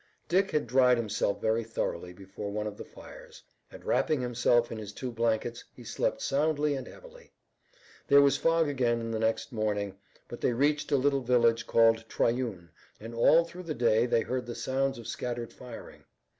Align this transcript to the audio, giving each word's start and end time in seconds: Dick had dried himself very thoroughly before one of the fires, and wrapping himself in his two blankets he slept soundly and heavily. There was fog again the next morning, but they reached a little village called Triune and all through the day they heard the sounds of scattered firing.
Dick 0.27 0.49
had 0.49 0.65
dried 0.65 0.97
himself 0.97 1.39
very 1.39 1.63
thoroughly 1.63 2.11
before 2.11 2.49
one 2.49 2.65
of 2.65 2.75
the 2.75 2.83
fires, 2.83 3.43
and 3.71 3.85
wrapping 3.85 4.19
himself 4.19 4.71
in 4.71 4.79
his 4.79 4.91
two 4.93 5.11
blankets 5.11 5.63
he 5.75 5.83
slept 5.83 6.23
soundly 6.23 6.73
and 6.73 6.87
heavily. 6.87 7.31
There 8.07 8.23
was 8.23 8.35
fog 8.35 8.67
again 8.67 9.11
the 9.11 9.19
next 9.19 9.51
morning, 9.51 9.99
but 10.27 10.41
they 10.41 10.53
reached 10.53 10.91
a 10.91 10.97
little 10.97 11.21
village 11.21 11.67
called 11.67 12.05
Triune 12.09 12.71
and 12.99 13.13
all 13.13 13.45
through 13.45 13.61
the 13.61 13.75
day 13.75 14.07
they 14.07 14.21
heard 14.21 14.47
the 14.47 14.55
sounds 14.55 14.97
of 14.97 15.05
scattered 15.05 15.53
firing. 15.53 16.03